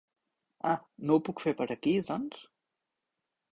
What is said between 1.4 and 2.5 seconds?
fer per aquí doncs?